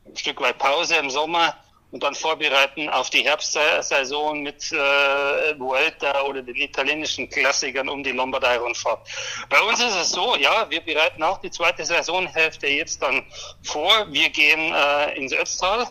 ein 0.07 0.17
Stück 0.17 0.41
weit 0.41 0.59
Pause 0.59 0.97
im 0.97 1.11
Sommer 1.11 1.57
und 1.93 2.03
dann 2.03 2.15
vorbereiten 2.15 2.89
auf 2.89 3.11
die 3.11 3.23
Herbstsaison 3.23 4.43
mit 4.43 4.71
äh, 4.71 5.59
Vuelta 5.59 6.23
oder 6.23 6.43
den 6.43 6.55
italienischen 6.55 7.29
Klassikern 7.29 7.89
um 7.89 8.03
die 8.03 8.13
Lombardei-Rundfahrt. 8.13 9.09
Bei 9.49 9.61
uns 9.63 9.81
ist 9.81 9.97
es 9.97 10.11
so, 10.11 10.37
ja, 10.37 10.69
wir 10.71 10.81
bereiten 10.83 11.23
auch 11.23 11.39
die 11.39 11.51
zweite 11.51 11.85
Saisonhälfte 11.85 12.69
jetzt 12.69 13.03
dann 13.03 13.25
vor. 13.63 14.07
Wir 14.11 14.29
gehen 14.31 14.73
äh, 14.73 15.17
ins 15.17 15.33
Ötztal. 15.33 15.89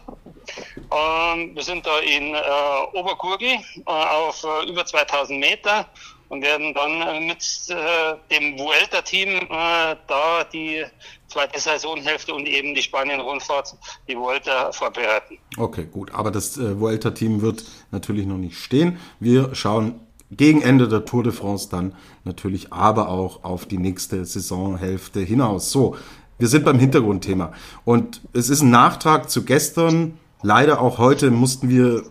Ähm, 0.91 1.55
wir 1.55 1.63
sind 1.63 1.85
da 1.85 1.99
in 1.99 2.33
äh, 2.33 2.97
Obergurgi 2.97 3.53
äh, 3.53 3.81
auf 3.85 4.43
äh, 4.43 4.69
über 4.69 4.85
2000 4.85 5.39
Meter 5.39 5.85
und 6.29 6.41
werden 6.41 6.73
dann 6.73 7.01
äh, 7.01 7.19
mit 7.19 7.43
äh, 7.69 8.15
dem 8.31 8.57
Vuelta-Team 8.57 9.29
äh, 9.29 9.95
da 10.07 10.43
die 10.51 10.83
zweite 11.27 11.59
Saisonhälfte 11.59 12.33
und 12.33 12.47
eben 12.47 12.73
die 12.73 12.81
Spanien-Rundfahrt, 12.81 13.75
die 14.07 14.17
Vuelta 14.17 14.71
vorbereiten. 14.71 15.37
Okay, 15.57 15.87
gut. 15.91 16.13
Aber 16.13 16.31
das 16.31 16.57
äh, 16.57 16.79
Vuelta-Team 16.79 17.41
wird 17.41 17.63
natürlich 17.91 18.25
noch 18.25 18.37
nicht 18.37 18.57
stehen. 18.57 18.99
Wir 19.19 19.53
schauen 19.53 19.99
gegen 20.31 20.61
Ende 20.61 20.87
der 20.87 21.05
Tour 21.05 21.23
de 21.23 21.31
France 21.31 21.69
dann 21.69 21.95
natürlich 22.23 22.71
aber 22.71 23.09
auch 23.09 23.43
auf 23.43 23.65
die 23.65 23.79
nächste 23.79 24.23
Saisonhälfte 24.25 25.21
hinaus. 25.21 25.71
So, 25.71 25.97
wir 26.37 26.47
sind 26.47 26.63
beim 26.63 26.79
Hintergrundthema. 26.79 27.53
Und 27.85 28.21
es 28.33 28.49
ist 28.49 28.61
ein 28.61 28.69
Nachtrag 28.69 29.29
zu 29.29 29.43
gestern. 29.43 30.17
Leider 30.41 30.81
auch 30.81 30.97
heute 30.97 31.31
mussten 31.31 31.69
wir 31.69 32.03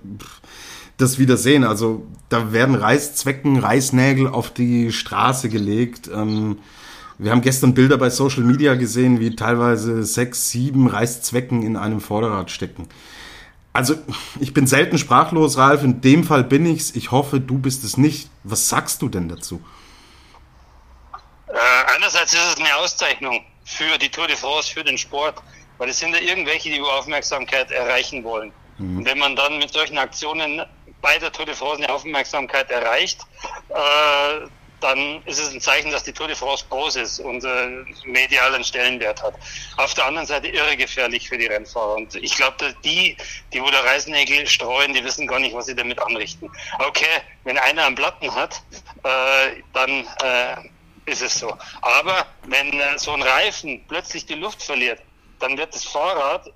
das 0.98 1.18
wieder 1.18 1.36
sehen. 1.36 1.64
Also 1.64 2.06
da 2.28 2.52
werden 2.52 2.74
Reißzwecken, 2.74 3.58
Reißnägel 3.58 4.28
auf 4.28 4.50
die 4.50 4.92
Straße 4.92 5.48
gelegt. 5.48 6.10
Ähm, 6.12 6.58
wir 7.16 7.32
haben 7.32 7.40
gestern 7.40 7.74
Bilder 7.74 7.96
bei 7.96 8.10
Social 8.10 8.44
Media 8.44 8.74
gesehen, 8.74 9.18
wie 9.18 9.34
teilweise 9.34 10.04
sechs, 10.04 10.50
sieben 10.50 10.86
Reißzwecken 10.86 11.62
in 11.62 11.76
einem 11.76 12.00
Vorderrad 12.00 12.50
stecken. 12.50 12.88
Also, 13.72 13.94
ich 14.40 14.54
bin 14.54 14.66
selten 14.66 14.98
sprachlos, 14.98 15.56
Ralf. 15.56 15.82
In 15.82 16.00
dem 16.00 16.24
Fall 16.24 16.44
bin 16.44 16.66
ich's. 16.66 16.94
Ich 16.94 17.10
hoffe, 17.10 17.40
du 17.40 17.58
bist 17.58 17.84
es 17.84 17.96
nicht. 17.96 18.28
Was 18.44 18.68
sagst 18.68 19.02
du 19.02 19.08
denn 19.08 19.28
dazu? 19.28 19.60
Äh, 21.48 21.96
einerseits 21.96 22.34
ist 22.34 22.54
es 22.54 22.56
eine 22.56 22.74
Auszeichnung 22.76 23.40
für 23.64 23.98
die 23.98 24.08
Tour 24.08 24.26
de 24.26 24.36
France, 24.36 24.72
für 24.72 24.84
den 24.84 24.98
Sport, 24.98 25.42
weil 25.78 25.88
es 25.88 25.98
sind 25.98 26.14
ja 26.14 26.20
irgendwelche, 26.20 26.70
die 26.70 26.80
Aufmerksamkeit 26.80 27.70
erreichen 27.70 28.24
wollen. 28.24 28.52
Mhm. 28.78 28.98
Und 28.98 29.04
wenn 29.06 29.18
man 29.18 29.36
dann 29.36 29.58
mit 29.58 29.72
solchen 29.72 29.98
Aktionen 29.98 30.62
bei 31.00 31.18
der 31.18 31.32
Tour 31.32 31.46
de 31.46 31.54
France 31.54 31.82
eine 31.82 31.92
Aufmerksamkeit 31.92 32.70
erreicht, 32.70 33.20
äh, 33.70 34.46
dann 34.80 35.22
ist 35.24 35.40
es 35.40 35.52
ein 35.52 35.60
Zeichen, 35.60 35.90
dass 35.90 36.04
die 36.04 36.12
Tour 36.12 36.28
de 36.28 36.36
France 36.36 36.64
groß 36.68 36.96
ist 36.96 37.20
und 37.20 37.44
äh, 37.44 37.84
medialen 38.04 38.62
Stellenwert 38.62 39.22
hat. 39.22 39.34
Auf 39.76 39.94
der 39.94 40.06
anderen 40.06 40.26
Seite 40.26 40.48
irre 40.48 40.76
gefährlich 40.76 41.28
für 41.28 41.36
die 41.36 41.46
Rennfahrer. 41.46 41.96
Und 41.96 42.14
ich 42.14 42.36
glaube, 42.36 42.74
die, 42.84 43.16
die 43.52 43.60
wo 43.60 43.70
der 43.70 43.84
Reißnägel 43.84 44.46
streuen, 44.46 44.92
die 44.94 45.02
wissen 45.02 45.26
gar 45.26 45.40
nicht, 45.40 45.54
was 45.54 45.66
sie 45.66 45.74
damit 45.74 46.00
anrichten. 46.00 46.50
Okay, 46.78 47.22
wenn 47.44 47.58
einer 47.58 47.86
einen 47.86 47.96
Platten 47.96 48.32
hat, 48.34 48.62
äh, 49.02 49.62
dann 49.72 50.06
äh, 50.22 51.10
ist 51.10 51.22
es 51.22 51.38
so. 51.38 51.56
Aber 51.80 52.26
wenn 52.46 52.72
äh, 52.78 52.98
so 52.98 53.12
ein 53.12 53.22
Reifen 53.22 53.84
plötzlich 53.88 54.26
die 54.26 54.34
Luft 54.34 54.62
verliert, 54.62 55.00
dann 55.40 55.56
wird 55.56 55.74
das 55.74 55.84
Fahrrad 55.84 56.50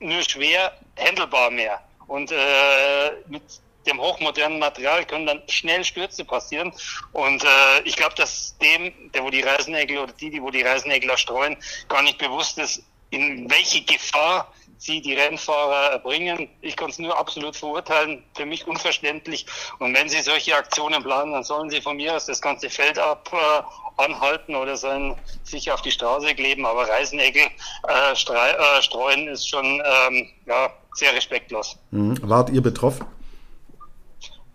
nur 0.00 0.22
schwer 0.22 0.72
handelbar 0.98 1.50
mehr. 1.50 1.80
Und 2.06 2.32
äh, 2.32 3.10
mit 3.26 3.42
dem 3.86 4.00
hochmodernen 4.00 4.58
Material 4.58 5.04
können 5.04 5.26
dann 5.26 5.42
schnell 5.48 5.84
Stürze 5.84 6.24
passieren. 6.24 6.72
Und 7.12 7.42
äh, 7.42 7.82
ich 7.84 7.96
glaube, 7.96 8.14
dass 8.14 8.56
dem, 8.58 8.92
der 9.12 9.22
wo 9.24 9.30
die 9.30 9.40
Reißnägel 9.40 9.98
oder 9.98 10.12
die, 10.12 10.30
die 10.30 10.42
wo 10.42 10.50
die 10.50 10.62
Reißnägel 10.62 11.10
erstreuen, 11.10 11.56
gar 11.88 12.02
nicht 12.02 12.18
bewusst 12.18 12.58
ist, 12.58 12.82
in 13.10 13.50
welche 13.50 13.82
Gefahr 13.82 14.52
sie 14.78 15.00
die 15.00 15.14
Rennfahrer 15.14 15.98
bringen. 15.98 16.48
Ich 16.60 16.76
kann 16.76 16.90
es 16.90 16.98
nur 16.98 17.18
absolut 17.18 17.56
verurteilen, 17.56 18.22
für 18.34 18.46
mich 18.46 18.66
unverständlich. 18.66 19.44
Und 19.78 19.94
wenn 19.94 20.08
sie 20.08 20.20
solche 20.20 20.54
Aktionen 20.56 21.02
planen, 21.02 21.32
dann 21.32 21.44
sollen 21.44 21.68
sie 21.68 21.80
von 21.80 21.96
mir 21.96 22.14
aus 22.14 22.26
das 22.26 22.40
ganze 22.40 22.70
Feld 22.70 22.98
ab 22.98 23.28
äh, 23.32 24.02
anhalten 24.02 24.54
oder 24.54 24.76
sollen 24.76 25.16
sich 25.42 25.70
auf 25.72 25.82
die 25.82 25.90
Straße 25.90 26.34
kleben. 26.34 26.64
Aber 26.64 26.88
Reißnägel 26.88 27.42
äh, 27.88 28.12
äh, 28.12 28.82
streuen 28.82 29.28
ist 29.28 29.48
schon 29.48 29.64
ähm, 29.64 30.28
ja, 30.46 30.70
sehr 30.94 31.12
respektlos. 31.12 31.76
Mhm. 31.90 32.18
Wart 32.22 32.50
ihr 32.50 32.62
betroffen? 32.62 33.04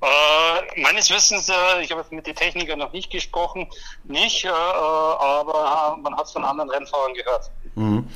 Äh, 0.04 0.82
meines 0.82 1.10
Wissens, 1.10 1.48
äh, 1.48 1.82
ich 1.82 1.92
habe 1.92 2.04
mit 2.12 2.28
den 2.28 2.36
Technikern 2.36 2.80
noch 2.80 2.92
nicht 2.92 3.10
gesprochen, 3.10 3.70
nicht, 4.04 4.44
äh, 4.44 4.50
aber 4.50 5.98
man 6.02 6.18
hat 6.18 6.26
es 6.26 6.34
von 6.34 6.44
anderen 6.44 6.70
Rennfahrern 6.70 7.14
gehört. 7.14 7.50
Mhm. 7.76 8.10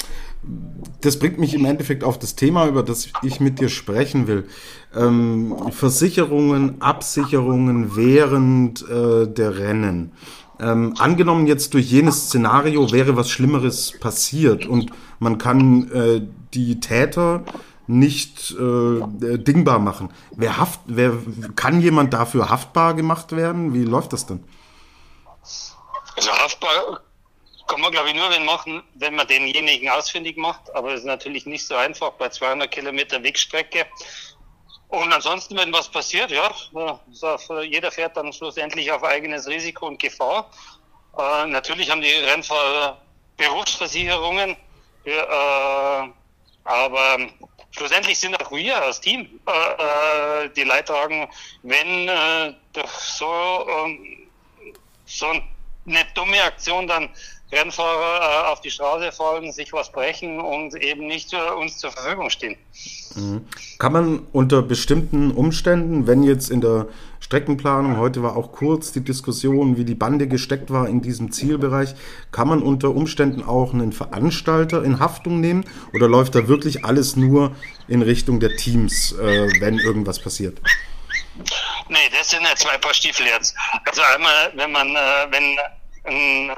Das 1.02 1.20
bringt 1.20 1.40
mich 1.40 1.54
im 1.54 1.66
Endeffekt 1.66 2.04
auf 2.04 2.20
das 2.20 2.36
Thema, 2.36 2.68
über 2.68 2.84
das 2.84 3.10
ich 3.22 3.40
mit 3.40 3.60
dir 3.60 3.70
sprechen 3.70 4.28
will. 4.28 4.48
Ähm, 4.96 5.56
Versicherungen, 5.72 6.82
Absicherungen 6.82 7.96
während 7.96 8.88
äh, 8.90 9.28
der 9.28 9.58
Rennen. 9.58 10.12
Ähm, 10.60 10.96
angenommen 10.98 11.46
jetzt 11.46 11.74
durch 11.74 11.92
jenes 11.92 12.26
Szenario 12.26 12.92
wäre 12.92 13.16
was 13.16 13.30
Schlimmeres 13.30 13.94
passiert 14.00 14.66
und 14.66 14.92
man 15.20 15.38
kann 15.38 15.92
äh, 15.92 16.22
die 16.54 16.80
Täter 16.80 17.44
nicht 17.86 18.52
äh, 18.52 19.38
dingbar 19.38 19.80
machen. 19.80 20.10
Wer 20.36 20.58
haft, 20.58 20.82
wer 20.88 21.14
kann 21.56 21.80
jemand 21.82 22.14
dafür 22.14 22.50
haftbar 22.50 22.96
gemacht 22.96 23.36
werden? 23.36 23.74
Wie 23.74 23.84
läuft 23.84 24.14
das 24.14 24.26
denn? 24.26 24.44
Also 26.16 26.32
haftbar 26.32 27.02
kann 27.68 27.82
man 27.82 27.92
glaube 27.92 28.10
ich 28.10 28.16
nur 28.16 28.30
wenn 28.30 28.46
machen, 28.46 28.82
wenn 28.96 29.16
man 29.16 29.28
denjenigen 29.28 29.90
ausfindig 29.90 30.38
macht, 30.38 30.74
aber 30.74 30.94
es 30.94 31.02
ist 31.02 31.06
natürlich 31.06 31.46
nicht 31.46 31.66
so 31.66 31.76
einfach 31.76 32.12
bei 32.14 32.30
200 32.30 32.72
Kilometer 32.72 33.22
Wegstrecke. 33.22 33.86
Und 34.90 35.12
ansonsten, 35.12 35.58
wenn 35.58 35.74
was 35.74 35.90
passiert, 35.90 36.32
ja, 36.32 36.50
jeder 37.64 37.92
fährt 37.92 38.16
dann 38.16 38.32
schlussendlich 38.32 38.90
auf 38.90 39.04
eigenes 39.04 39.46
Risiko 39.48 39.88
und 39.88 40.00
Gefahr. 40.00 40.50
Äh, 41.18 41.48
natürlich 41.48 41.92
haben 41.92 42.02
die 42.02 42.12
Rennfahrer 42.12 43.02
Berufsversicherungen, 43.36 44.56
äh, 45.04 46.08
aber 46.64 47.18
schlussendlich 47.72 48.18
sind 48.18 48.42
auch 48.42 48.52
wir 48.52 48.82
als 48.82 49.02
Team 49.02 49.40
äh, 49.48 50.46
äh 50.46 50.50
die 50.56 50.64
Leidtragen, 50.64 51.28
wenn 51.64 52.08
äh, 52.08 52.54
durch 52.72 52.92
so, 52.92 53.68
ähm, 53.70 54.30
so 55.06 55.28
eine 55.28 56.06
dumme 56.14 56.42
Aktion 56.44 56.88
dann 56.88 57.10
Rennfahrer 57.52 58.46
äh, 58.46 58.52
auf 58.52 58.62
die 58.62 58.72
Straße 58.72 59.12
fallen, 59.12 59.52
sich 59.52 59.72
was 59.72 59.92
brechen 59.92 60.40
und 60.40 60.76
eben 60.76 61.08
nicht 61.08 61.32
äh, 61.34 61.38
uns 61.58 61.78
zur 61.78 61.92
Verfügung 61.92 62.30
stehen. 62.30 62.58
Mhm. 63.16 63.46
Kann 63.80 63.94
man 63.94 64.28
unter 64.34 64.62
bestimmten 64.62 65.32
Umständen, 65.32 66.08
wenn 66.08 66.24
jetzt 66.24 66.50
in 66.50 66.60
der 66.60 66.88
Streckenplanung, 67.22 67.98
heute 67.98 68.22
war 68.22 68.36
auch 68.36 68.52
kurz 68.52 68.92
die 68.92 69.04
Diskussion, 69.04 69.78
wie 69.78 69.86
die 69.86 69.96
Bande 69.96 70.28
gesteckt 70.28 70.72
war 70.72 70.90
in 70.90 71.02
diesem 71.02 71.32
Zielbereich, 71.32 71.96
kann 72.32 72.50
man 72.50 72.62
unter 72.62 72.90
Umständen 72.90 73.44
auch 73.44 73.74
einen 73.74 73.94
Veranstalter 73.94 74.84
in 74.84 75.00
Haftung 75.00 75.40
nehmen 75.40 75.66
oder 75.94 76.08
läuft 76.10 76.36
da 76.36 76.50
wirklich 76.50 76.84
alles 76.84 77.16
nur 77.16 77.56
in 77.88 78.02
Richtung 78.02 78.42
der 78.42 78.56
Teams, 78.58 79.14
äh, 79.14 79.50
wenn 79.62 79.80
irgendwas 79.80 80.20
passiert? 80.20 80.60
Nee, 81.90 81.98
das 82.12 82.30
sind 82.30 82.44
ja 82.44 82.56
zwei 82.56 82.78
Paar 82.78 82.94
Stiefel 82.94 83.26
jetzt. 83.26 83.56
Also 83.86 84.02
einmal, 84.02 84.52
wenn 84.56 84.72
man, 84.72 84.90
äh, 84.90 85.28
wenn 85.30 85.58
ein 86.04 86.52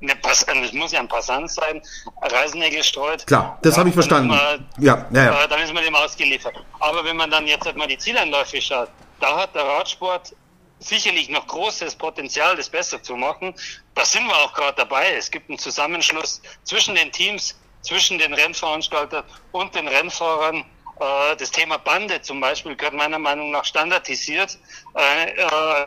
es 0.00 0.72
muss 0.72 0.92
ja 0.92 1.00
ein 1.00 1.08
Passant 1.08 1.50
sein, 1.50 1.82
Reisenägel 2.22 2.82
streut. 2.82 3.26
Klar, 3.26 3.58
das 3.62 3.74
ja, 3.74 3.80
habe 3.80 3.88
ich 3.88 3.94
verstanden. 3.94 4.28
Man, 4.28 4.68
ja, 4.78 5.06
ja, 5.10 5.24
ja. 5.24 5.44
Äh, 5.44 5.48
dann 5.48 5.60
ist 5.60 5.72
man 5.72 5.84
dem 5.84 5.94
ausgeliefert. 5.94 6.54
Aber 6.80 7.04
wenn 7.04 7.16
man 7.16 7.30
dann 7.30 7.46
jetzt 7.46 7.66
halt 7.66 7.76
mal 7.76 7.88
die 7.88 7.98
Zieleinläufe 7.98 8.60
schaut, 8.60 8.90
da 9.20 9.36
hat 9.36 9.54
der 9.54 9.64
Radsport 9.64 10.34
sicherlich 10.78 11.28
noch 11.28 11.46
großes 11.46 11.96
Potenzial, 11.96 12.56
das 12.56 12.68
besser 12.68 13.02
zu 13.02 13.16
machen. 13.16 13.54
Da 13.94 14.04
sind 14.04 14.26
wir 14.26 14.36
auch 14.36 14.52
gerade 14.52 14.76
dabei. 14.76 15.12
Es 15.16 15.30
gibt 15.30 15.48
einen 15.48 15.58
Zusammenschluss 15.58 16.40
zwischen 16.62 16.94
den 16.94 17.10
Teams, 17.10 17.58
zwischen 17.82 18.18
den 18.18 18.32
Rennveranstaltern 18.32 19.24
und 19.50 19.74
den 19.74 19.88
Rennfahrern. 19.88 20.64
Äh, 21.00 21.36
das 21.36 21.50
Thema 21.50 21.78
Bande 21.78 22.20
zum 22.22 22.40
Beispiel 22.40 22.76
gehört 22.76 22.94
meiner 22.94 23.18
Meinung 23.18 23.50
nach 23.50 23.64
standardisiert, 23.64 24.56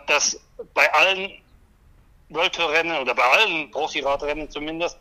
dass 0.07 0.39
bei 0.73 0.93
allen 0.93 1.31
World 2.31 2.53
Tour 2.53 2.71
Rennen 2.71 2.97
oder 2.97 3.13
bei 3.13 3.23
allen 3.23 3.71
Profiradrennen 3.71 4.49
zumindest 4.49 4.97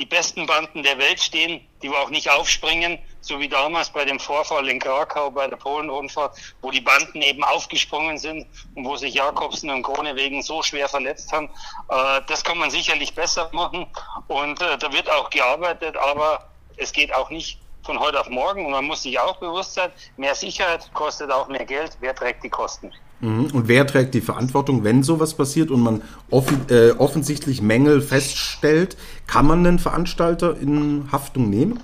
die 0.00 0.06
besten 0.06 0.46
Banden 0.46 0.82
der 0.82 0.96
Welt 0.96 1.20
stehen, 1.20 1.60
die 1.82 1.90
auch 1.90 2.08
nicht 2.08 2.30
aufspringen, 2.30 2.98
so 3.20 3.38
wie 3.38 3.48
damals 3.48 3.90
bei 3.90 4.06
dem 4.06 4.18
Vorfall 4.18 4.66
in 4.68 4.78
Krakau 4.78 5.30
bei 5.30 5.46
der 5.46 5.58
Polenrundfahrt, 5.58 6.38
wo 6.62 6.70
die 6.70 6.80
Banden 6.80 7.20
eben 7.20 7.44
aufgesprungen 7.44 8.16
sind 8.16 8.46
und 8.74 8.86
wo 8.86 8.96
sich 8.96 9.12
Jakobsen 9.12 9.68
und 9.68 9.82
Kronewegen 9.82 10.42
so 10.42 10.62
schwer 10.62 10.88
verletzt 10.88 11.30
haben. 11.32 11.50
Äh, 11.90 12.22
das 12.26 12.42
kann 12.42 12.56
man 12.56 12.70
sicherlich 12.70 13.14
besser 13.14 13.50
machen 13.52 13.86
und 14.28 14.62
äh, 14.62 14.78
da 14.78 14.90
wird 14.90 15.10
auch 15.10 15.28
gearbeitet, 15.28 15.98
aber 15.98 16.48
es 16.78 16.92
geht 16.92 17.14
auch 17.14 17.28
nicht 17.28 17.58
von 17.84 17.98
heute 17.98 18.20
auf 18.20 18.28
morgen 18.28 18.66
und 18.66 18.72
man 18.72 18.84
muss 18.84 19.02
sich 19.02 19.18
auch 19.18 19.36
bewusst 19.36 19.74
sein, 19.74 19.90
mehr 20.16 20.34
Sicherheit 20.34 20.90
kostet 20.92 21.30
auch 21.30 21.48
mehr 21.48 21.64
Geld. 21.64 21.96
Wer 22.00 22.14
trägt 22.14 22.44
die 22.44 22.50
Kosten? 22.50 22.92
Mhm. 23.20 23.50
Und 23.52 23.68
wer 23.68 23.86
trägt 23.86 24.14
die 24.14 24.20
Verantwortung, 24.20 24.84
wenn 24.84 25.02
sowas 25.02 25.34
passiert 25.34 25.70
und 25.70 25.80
man 25.80 26.02
offen, 26.30 26.66
äh, 26.70 26.92
offensichtlich 26.92 27.60
Mängel 27.60 28.00
feststellt? 28.00 28.96
Kann 29.26 29.46
man 29.46 29.66
einen 29.66 29.78
Veranstalter 29.78 30.56
in 30.56 31.08
Haftung 31.12 31.50
nehmen? 31.50 31.82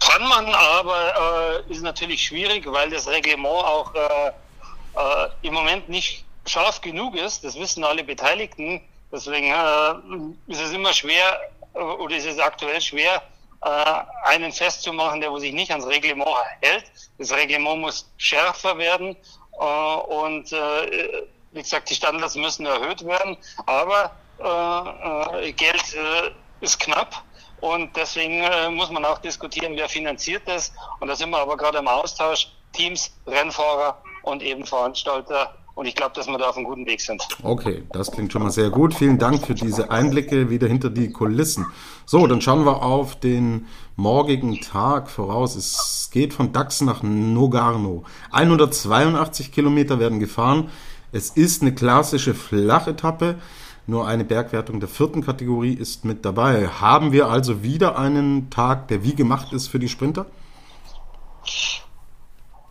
Kann 0.00 0.28
man, 0.28 0.46
aber 0.46 1.64
äh, 1.68 1.72
ist 1.72 1.82
natürlich 1.82 2.22
schwierig, 2.22 2.64
weil 2.66 2.90
das 2.90 3.08
Reglement 3.08 3.64
auch 3.64 3.94
äh, 3.94 4.28
äh, 4.28 5.28
im 5.42 5.54
Moment 5.54 5.88
nicht 5.88 6.24
scharf 6.46 6.80
genug 6.80 7.14
ist. 7.14 7.44
Das 7.44 7.58
wissen 7.58 7.84
alle 7.84 8.04
Beteiligten. 8.04 8.80
Deswegen 9.12 9.46
äh, 9.46 10.52
ist 10.52 10.60
es 10.60 10.72
immer 10.72 10.92
schwer 10.92 11.40
äh, 11.74 11.78
oder 11.78 12.16
ist 12.16 12.26
es 12.26 12.38
aktuell 12.38 12.80
schwer, 12.80 13.22
äh, 13.62 13.94
einen 14.24 14.52
festzumachen, 14.52 15.20
der 15.20 15.30
wo 15.30 15.38
sich 15.38 15.52
nicht 15.52 15.70
ans 15.70 15.86
Reglement 15.86 16.28
hält. 16.60 16.84
Das 17.18 17.32
Reglement 17.32 17.80
muss 17.80 18.10
schärfer 18.16 18.78
werden 18.78 19.16
äh, 19.58 19.64
und 19.64 20.52
äh, 20.52 21.26
wie 21.52 21.62
gesagt, 21.62 21.90
die 21.90 21.94
Standards 21.94 22.36
müssen 22.36 22.66
erhöht 22.66 23.04
werden, 23.04 23.36
aber 23.66 24.12
äh, 24.38 25.48
äh, 25.48 25.52
Geld 25.52 25.94
äh, 25.94 26.30
ist 26.60 26.78
knapp 26.78 27.24
und 27.60 27.96
deswegen 27.96 28.40
äh, 28.42 28.70
muss 28.70 28.90
man 28.90 29.04
auch 29.04 29.18
diskutieren, 29.18 29.72
wer 29.76 29.88
finanziert 29.88 30.42
das. 30.46 30.72
Und 31.00 31.08
da 31.08 31.16
sind 31.16 31.30
wir 31.30 31.38
aber 31.38 31.56
gerade 31.56 31.78
im 31.78 31.88
Austausch, 31.88 32.52
Teams, 32.72 33.10
Rennfahrer 33.26 34.00
und 34.22 34.42
eben 34.42 34.64
Veranstalter. 34.64 35.54
Und 35.74 35.86
ich 35.86 35.94
glaube, 35.94 36.12
dass 36.14 36.26
wir 36.26 36.38
da 36.38 36.48
auf 36.50 36.56
einem 36.56 36.66
guten 36.66 36.86
Weg 36.86 37.00
sind. 37.00 37.22
Okay, 37.42 37.84
das 37.92 38.10
klingt 38.10 38.32
schon 38.32 38.42
mal 38.42 38.50
sehr 38.50 38.70
gut. 38.70 38.94
Vielen 38.94 39.18
Dank 39.18 39.46
für 39.46 39.54
diese 39.54 39.90
Einblicke 39.90 40.50
wieder 40.50 40.66
hinter 40.66 40.90
die 40.90 41.12
Kulissen. 41.12 41.66
So, 42.10 42.26
dann 42.26 42.40
schauen 42.40 42.64
wir 42.64 42.82
auf 42.82 43.20
den 43.20 43.68
morgigen 43.96 44.62
Tag 44.62 45.10
voraus. 45.10 45.56
Es 45.56 46.08
geht 46.10 46.32
von 46.32 46.54
Dax 46.54 46.80
nach 46.80 47.02
Nogarno. 47.02 48.02
182 48.32 49.52
Kilometer 49.52 50.00
werden 50.00 50.18
gefahren. 50.18 50.70
Es 51.12 51.28
ist 51.28 51.60
eine 51.60 51.74
klassische 51.74 52.32
Flachetappe. 52.32 53.38
Nur 53.86 54.06
eine 54.06 54.24
Bergwertung 54.24 54.80
der 54.80 54.88
vierten 54.88 55.22
Kategorie 55.22 55.74
ist 55.74 56.06
mit 56.06 56.24
dabei. 56.24 56.68
Haben 56.68 57.12
wir 57.12 57.26
also 57.26 57.62
wieder 57.62 57.98
einen 57.98 58.48
Tag, 58.48 58.88
der 58.88 59.04
wie 59.04 59.14
gemacht 59.14 59.52
ist 59.52 59.68
für 59.68 59.78
die 59.78 59.90
Sprinter? 59.90 60.24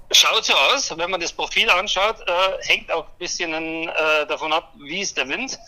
Schaut 0.09 0.45
so 0.45 0.53
aus, 0.73 0.97
wenn 0.97 1.11
man 1.11 1.21
das 1.21 1.31
Profil 1.31 1.69
anschaut, 1.69 2.21
äh, 2.25 2.65
hängt 2.65 2.91
auch 2.91 3.05
ein 3.05 3.17
bisschen 3.19 3.53
äh, 3.53 4.25
davon 4.27 4.51
ab, 4.51 4.73
wie 4.79 5.01
ist 5.01 5.15
der 5.15 5.29
Wind. 5.29 5.59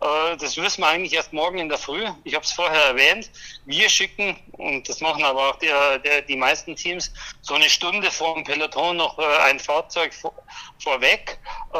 Äh, 0.00 0.36
das 0.36 0.56
wissen 0.56 0.82
wir 0.82 0.88
eigentlich 0.88 1.12
erst 1.12 1.32
morgen 1.32 1.58
in 1.58 1.68
der 1.68 1.78
Früh. 1.78 2.04
Ich 2.24 2.34
habe 2.34 2.44
es 2.44 2.52
vorher 2.52 2.84
erwähnt. 2.84 3.30
Wir 3.66 3.88
schicken, 3.88 4.36
und 4.52 4.88
das 4.88 5.00
machen 5.00 5.24
aber 5.24 5.50
auch 5.50 5.56
die, 5.56 5.70
die, 6.04 6.26
die 6.26 6.36
meisten 6.36 6.76
Teams, 6.76 7.12
so 7.40 7.54
eine 7.54 7.68
Stunde 7.68 8.10
vor 8.10 8.34
dem 8.34 8.44
Peloton 8.44 8.96
noch 8.96 9.18
äh, 9.18 9.24
ein 9.42 9.58
Fahrzeug 9.58 10.14
vor, 10.14 10.34
vorweg. 10.78 11.38
Äh, 11.72 11.78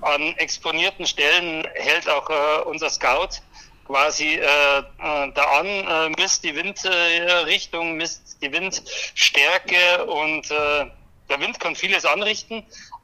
an 0.00 0.34
exponierten 0.36 1.06
Stellen 1.06 1.66
hält 1.74 2.08
auch 2.08 2.66
unser 2.66 2.88
Scout 2.88 3.40
quasi 3.88 4.34
äh, 4.34 4.82
da 4.98 5.44
an, 5.58 5.66
äh, 5.66 6.08
misst 6.20 6.44
die 6.44 6.54
Windrichtung, 6.54 7.88
äh, 7.88 7.94
misst 7.94 8.36
die 8.42 8.52
Windstärke 8.52 10.04
und 10.04 10.50
äh, 10.50 10.86
der 11.28 11.40
Wind 11.40 11.60
kann 11.60 11.74
vieles 11.74 12.04
anrichten, 12.04 12.58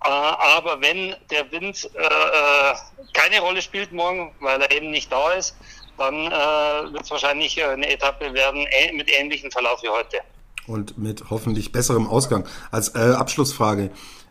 äh, 0.05 0.09
aber 0.09 0.81
wenn 0.81 1.15
der 1.31 1.51
Wind 1.53 1.91
äh, 1.95 2.05
äh, 2.05 2.75
keine 3.13 3.41
Rolle 3.41 3.63
spielt 3.63 3.93
morgen, 3.93 4.33
weil 4.41 4.61
er 4.61 4.71
eben 4.71 4.91
nicht 4.91 5.11
da 5.13 5.33
ist, 5.33 5.57
dann 5.99 6.15
äh, 6.15 6.93
wird 6.93 7.05
es 7.05 7.11
wahrscheinlich 7.11 7.63
eine 7.63 7.89
Etappe 7.89 8.33
werden 8.35 8.67
mit 8.97 9.11
ähnlichem 9.11 9.51
Verlauf 9.51 9.83
wie 9.83 9.89
heute. 9.89 10.19
Und 10.67 10.99
mit 10.99 11.31
hoffentlich 11.31 11.73
besserem 11.73 12.09
Ausgang. 12.09 12.47
Als 12.71 12.95
äh, 12.95 13.13
Abschlussfrage. 13.13 13.91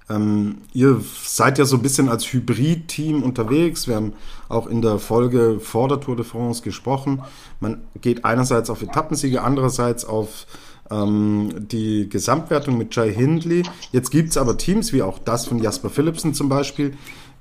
Ähm, 0.09 0.63
ihr 0.73 1.01
seid 1.23 1.57
ja 1.57 1.65
so 1.65 1.77
ein 1.77 1.81
bisschen 1.81 2.09
als 2.09 2.25
Hybrid-Team 2.25 3.23
unterwegs. 3.23 3.87
Wir 3.87 3.95
haben 3.95 4.13
auch 4.49 4.67
in 4.67 4.81
der 4.81 4.99
Folge 4.99 5.59
vor 5.59 5.87
der 5.87 6.01
Tour 6.01 6.15
de 6.15 6.25
France 6.25 6.61
gesprochen. 6.61 7.23
Man 7.59 7.87
geht 8.01 8.25
einerseits 8.25 8.69
auf 8.69 8.81
Etappensiege, 8.81 9.41
andererseits 9.41 10.03
auf 10.03 10.45
ähm, 10.91 11.67
die 11.67 12.09
Gesamtwertung 12.09 12.77
mit 12.77 12.95
Jay 12.95 13.13
Hindley. 13.13 13.63
Jetzt 13.91 14.11
gibt 14.11 14.29
es 14.29 14.37
aber 14.37 14.57
Teams, 14.57 14.93
wie 14.93 15.01
auch 15.01 15.19
das 15.19 15.47
von 15.47 15.59
Jasper 15.59 15.89
Philipsen 15.89 16.33
zum 16.33 16.49
Beispiel, 16.49 16.97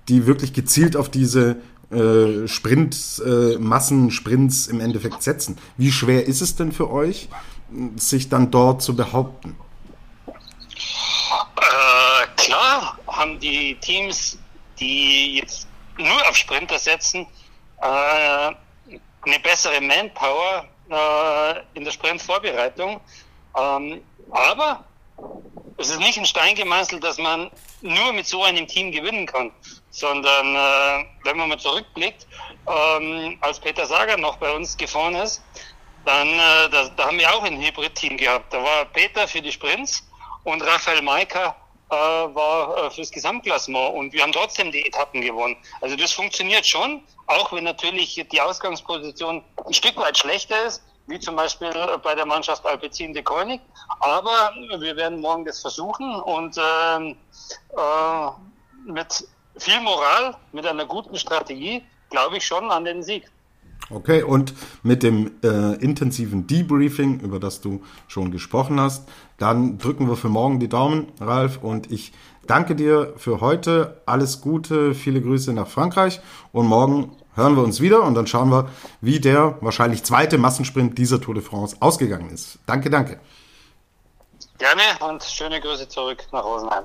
die 0.08 0.26
wirklich 0.26 0.52
gezielt 0.52 0.96
auf 0.96 1.08
diese 1.08 1.56
äh, 1.90 2.48
Sprint, 2.48 3.22
äh, 3.24 3.58
Massensprints 3.58 4.66
im 4.66 4.80
Endeffekt 4.80 5.22
setzen. 5.22 5.58
Wie 5.76 5.92
schwer 5.92 6.26
ist 6.26 6.40
es 6.40 6.56
denn 6.56 6.72
für 6.72 6.90
euch, 6.90 7.28
sich 7.96 8.28
dann 8.28 8.50
dort 8.50 8.82
zu 8.82 8.96
behaupten? 8.96 9.56
Äh, 10.26 12.26
klar 12.36 12.98
haben 13.06 13.38
die 13.38 13.76
Teams, 13.80 14.38
die 14.80 15.36
jetzt 15.36 15.68
nur 15.98 16.28
auf 16.28 16.36
Sprinter 16.36 16.78
setzen, 16.78 17.26
äh, 17.80 18.52
eine 19.24 19.38
bessere 19.42 19.80
Manpower 19.80 20.66
äh, 20.90 21.60
in 21.74 21.84
der 21.84 21.92
Sprintvorbereitung. 21.92 23.00
Ähm, 23.58 24.02
aber 24.30 24.84
es 25.78 25.90
ist 25.90 25.98
nicht 25.98 26.18
ein 26.18 26.26
Stein 26.26 26.54
gemeißelt, 26.54 27.02
dass 27.02 27.18
man 27.18 27.50
nur 27.80 28.12
mit 28.12 28.26
so 28.26 28.42
einem 28.42 28.66
Team 28.66 28.92
gewinnen 28.92 29.26
kann, 29.26 29.50
sondern 29.90 30.54
äh, 30.54 31.04
wenn 31.24 31.36
man 31.36 31.48
mal 31.48 31.58
zurückblickt, 31.58 32.26
ähm, 32.68 33.36
als 33.40 33.58
Peter 33.58 33.86
Sager 33.86 34.16
noch 34.16 34.36
bei 34.36 34.50
uns 34.52 34.76
gefahren 34.76 35.14
ist, 35.16 35.42
dann 36.04 36.28
äh, 36.28 36.68
da, 36.70 36.88
da 36.96 37.06
haben 37.06 37.18
wir 37.18 37.32
auch 37.32 37.42
ein 37.42 37.60
Hybrid-Team 37.60 38.16
gehabt. 38.16 38.52
Da 38.52 38.62
war 38.62 38.84
Peter 38.86 39.26
für 39.26 39.42
die 39.42 39.52
Sprints 39.52 40.06
und 40.44 40.62
Raphael 40.62 41.02
Maika 41.02 41.56
äh, 41.90 41.94
war 41.94 42.86
äh, 42.86 42.90
fürs 42.90 43.10
Gesamtklassement 43.10 43.94
und 43.94 44.12
wir 44.12 44.22
haben 44.22 44.32
trotzdem 44.32 44.72
die 44.72 44.86
Etappen 44.86 45.20
gewonnen. 45.20 45.56
Also 45.80 45.96
das 45.96 46.12
funktioniert 46.12 46.66
schon, 46.66 47.02
auch 47.26 47.52
wenn 47.52 47.64
natürlich 47.64 48.24
die 48.30 48.40
Ausgangsposition 48.40 49.44
ein 49.64 49.74
Stück 49.74 49.96
weit 49.96 50.18
schlechter 50.18 50.64
ist 50.66 50.82
wie 51.06 51.18
zum 51.18 51.36
Beispiel 51.36 51.72
bei 52.02 52.14
der 52.14 52.26
Mannschaft 52.26 52.64
Alpecin 52.66 53.12
de 53.12 53.22
Koenig. 53.22 53.60
Aber 54.00 54.52
wir 54.78 54.96
werden 54.96 55.20
morgen 55.20 55.44
das 55.44 55.60
versuchen 55.60 56.14
und 56.20 56.56
ähm, 56.58 57.16
äh, 57.76 58.30
mit 58.90 59.26
viel 59.56 59.80
Moral, 59.80 60.36
mit 60.52 60.66
einer 60.66 60.86
guten 60.86 61.16
Strategie, 61.16 61.84
glaube 62.10 62.38
ich 62.38 62.46
schon 62.46 62.70
an 62.70 62.84
den 62.84 63.02
Sieg. 63.02 63.30
Okay, 63.90 64.22
und 64.22 64.54
mit 64.82 65.02
dem 65.02 65.32
äh, 65.42 65.74
intensiven 65.76 66.46
Debriefing, 66.46 67.20
über 67.20 67.38
das 67.38 67.60
du 67.60 67.82
schon 68.08 68.30
gesprochen 68.30 68.80
hast, 68.80 69.08
dann 69.38 69.78
drücken 69.78 70.08
wir 70.08 70.16
für 70.16 70.28
morgen 70.28 70.60
die 70.60 70.68
Daumen, 70.68 71.08
Ralf, 71.20 71.58
und 71.62 71.90
ich 71.90 72.12
danke 72.46 72.74
dir 72.74 73.12
für 73.16 73.40
heute. 73.40 74.00
Alles 74.06 74.40
Gute, 74.40 74.94
viele 74.94 75.20
Grüße 75.20 75.52
nach 75.52 75.68
Frankreich 75.68 76.20
und 76.52 76.66
morgen 76.66 77.16
hören 77.34 77.56
wir 77.56 77.62
uns 77.62 77.80
wieder 77.80 78.02
und 78.02 78.14
dann 78.14 78.26
schauen 78.26 78.50
wir, 78.50 78.68
wie 79.00 79.20
der 79.20 79.58
wahrscheinlich 79.60 80.04
zweite 80.04 80.38
Massensprint 80.38 80.96
dieser 80.96 81.20
Tour 81.20 81.34
de 81.34 81.42
France 81.42 81.76
ausgegangen 81.80 82.30
ist. 82.30 82.58
Danke, 82.66 82.90
danke. 82.90 83.20
Gerne 84.58 84.82
und 85.10 85.22
schöne 85.24 85.60
Grüße 85.60 85.88
zurück 85.88 86.24
nach 86.32 86.44
Rosenheim. 86.44 86.84